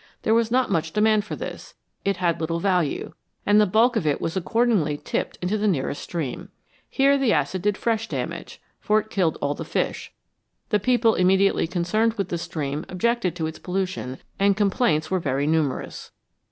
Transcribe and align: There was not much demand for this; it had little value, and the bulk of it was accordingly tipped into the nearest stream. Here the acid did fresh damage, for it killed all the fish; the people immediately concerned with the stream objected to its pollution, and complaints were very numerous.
There 0.23 0.33
was 0.33 0.49
not 0.49 0.71
much 0.71 0.93
demand 0.93 1.25
for 1.25 1.35
this; 1.35 1.75
it 2.03 2.17
had 2.17 2.41
little 2.41 2.59
value, 2.59 3.13
and 3.45 3.61
the 3.61 3.67
bulk 3.67 3.95
of 3.95 4.07
it 4.07 4.19
was 4.19 4.35
accordingly 4.35 4.97
tipped 4.97 5.37
into 5.43 5.59
the 5.59 5.67
nearest 5.67 6.01
stream. 6.01 6.49
Here 6.89 7.19
the 7.19 7.31
acid 7.33 7.61
did 7.61 7.77
fresh 7.77 8.07
damage, 8.07 8.59
for 8.79 8.99
it 8.99 9.11
killed 9.11 9.37
all 9.41 9.53
the 9.53 9.63
fish; 9.63 10.11
the 10.69 10.79
people 10.79 11.13
immediately 11.13 11.67
concerned 11.67 12.13
with 12.13 12.29
the 12.29 12.39
stream 12.39 12.83
objected 12.89 13.35
to 13.35 13.45
its 13.45 13.59
pollution, 13.59 14.17
and 14.39 14.57
complaints 14.57 15.11
were 15.11 15.19
very 15.19 15.45
numerous. 15.45 16.09